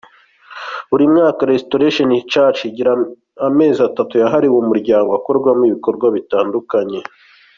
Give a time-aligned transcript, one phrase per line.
[0.89, 2.91] Buri mwaka Restaration Church igira
[3.47, 6.99] amezi atatu yahariwe umuryango, akorwamo ibikorwa bitandukanye.